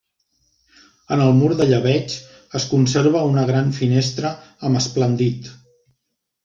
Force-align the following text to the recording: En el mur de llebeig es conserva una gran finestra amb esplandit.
En 1.15 1.21
el 1.25 1.33
mur 1.41 1.49
de 1.59 1.67
llebeig 1.73 2.17
es 2.61 2.67
conserva 2.73 3.23
una 3.35 3.47
gran 3.53 3.73
finestra 3.83 4.35
amb 4.71 4.83
esplandit. 4.85 5.57